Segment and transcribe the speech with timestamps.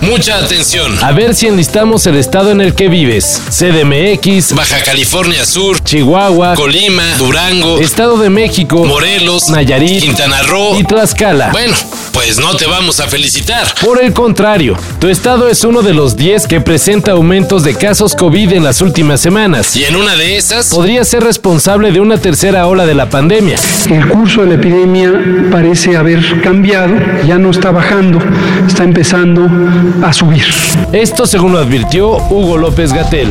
[0.00, 0.96] Mucha atención.
[1.02, 3.42] A ver si enlistamos el estado en el que vives.
[3.50, 10.84] CDMX, Baja California Sur, Chihuahua, Colima, Durango, Estado de México, Morelos, Nayarit, Quintana Roo y
[10.84, 11.50] Tlaxcala.
[11.50, 11.74] Bueno,
[12.12, 13.66] pues no te vamos a felicitar.
[13.84, 18.14] Por el contrario, tu estado es uno de los 10 que presenta aumentos de casos
[18.14, 19.74] COVID en las últimas semanas.
[19.76, 23.58] Y en una de esas, Podría ser responsable de una tercera ola de la pandemia.
[23.90, 25.12] El curso de la epidemia
[25.50, 26.94] parece haber cambiado,
[27.26, 28.18] ya no está bajando,
[28.66, 29.48] está empezando
[30.02, 30.44] a subir.
[30.92, 33.30] Esto según lo advirtió Hugo López Gatel.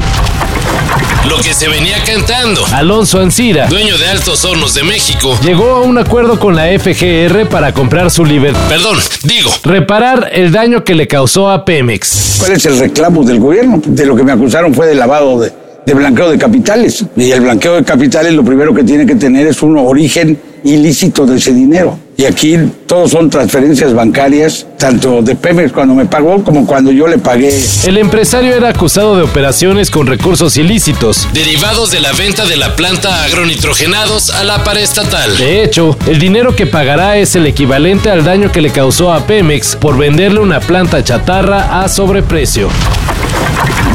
[1.29, 2.63] lo que se venía cantando.
[2.71, 5.37] Alonso Ancira Dueño de Altos Hornos de México.
[5.43, 8.67] llegó a un acuerdo con la FGR para comprar su libertad.
[8.69, 12.37] Perdón, digo, Reparar el daño que le causó a Pemex.
[12.39, 13.81] ¿Cuál es el reclamo del gobierno?
[13.85, 15.51] De lo que me acusaron fue de lavado de,
[15.85, 17.03] de blanqueo de capitales.
[17.15, 21.25] Y el blanqueo de capitales lo primero que tiene que tener es un origen ilícito
[21.25, 21.99] de ese dinero.
[22.19, 27.07] Y aquí todos son transferencias bancarias, tanto de Pemex cuando me pagó como cuando yo
[27.07, 27.63] le pagué.
[27.85, 31.27] El empresario era acusado de operaciones con recursos ilícitos.
[31.31, 35.37] derivados de la venta de la planta agronitrogenados a la paraestatal.
[35.37, 39.27] De hecho, el dinero que pagará es el equivalente al daño que le causó a
[39.27, 42.69] Pemex por venderle una planta chatarra a sobreprecio.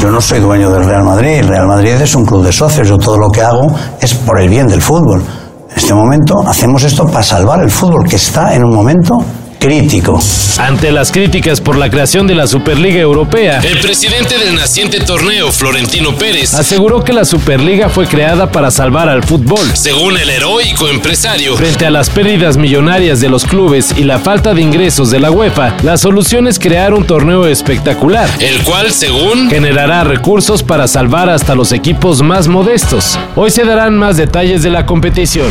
[0.00, 2.86] Yo no soy dueño del Real Madrid, el Real Madrid es un club de socios,
[2.86, 5.24] yo todo lo que hago es por el bien del fútbol.
[5.72, 9.18] En este momento hacemos esto para salvar el fútbol, que está en un momento
[9.62, 10.20] crítico.
[10.58, 15.52] Ante las críticas por la creación de la Superliga Europea, El presidente del naciente torneo,
[15.52, 19.60] Florentino Pérez, aseguró que la Superliga fue creada para salvar al fútbol.
[19.74, 24.52] según el heroico empresario, Frente a las pérdidas millonarias de los clubes y la falta
[24.52, 28.28] de ingresos de la UEFA, la solución es crear un torneo espectacular.
[28.40, 33.16] el cual, según Generará recursos para salvar hasta los equipos más modestos.
[33.36, 35.46] Hoy se darán más detalles de la competición.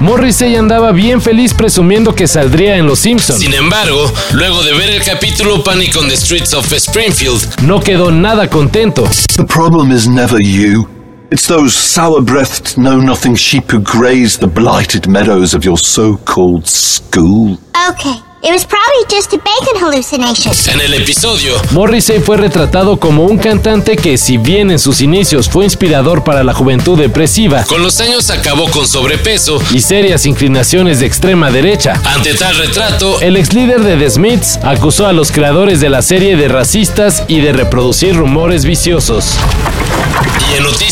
[0.00, 3.38] Morrissey andaba bien feliz presumiendo que saldría en Los Simpsons.
[3.38, 8.10] Sin embargo, luego de ver el capítulo Panic on the Streets of Springfield, No quedó
[8.10, 9.04] nada contento.
[9.36, 10.88] The problem is never you.
[11.30, 16.16] It's those sour breathed, know nothing sheep who graze the blighted meadows of your so
[16.24, 17.58] called school.
[17.90, 20.52] Okay, it was probably just a bacon hallucination.
[20.72, 25.48] en el episodio, Morrissey fue retratado como un cantante que, si bien en sus inicios
[25.48, 29.60] fue inspirador para la juventud depresiva con los años acabó con sobrepeso.
[29.72, 34.58] y serias inclinaciones de extrema derecha, Ante tal retrato, El ex líder de The Smiths
[34.62, 39.34] acusó a los creadores de la serie de racistas y de reproducir rumores viciosos.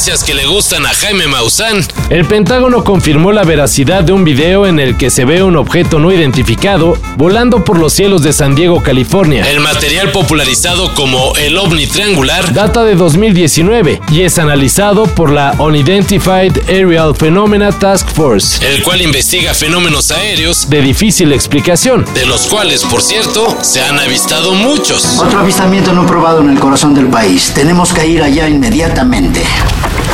[0.09, 4.67] Noticias que le gustan a Jaime Maussan, El Pentágono confirmó la veracidad de un video
[4.67, 8.55] en el que se ve un objeto no identificado volando por los cielos de San
[8.55, 9.47] Diego, California.
[9.51, 15.55] el material popularizado como el ovni triangular Data de 2019 y es analizado por la
[15.59, 22.07] Unidentified Aerial Phenomena Task Force, el cual investiga fenómenos aéreos, de difícil explicación.
[22.15, 25.19] de los cuales, por cierto, se han avistado muchos.
[25.19, 27.53] Otro avistamiento no probado en el corazón del país.
[27.55, 29.43] Tenemos que ir allá inmediatamente.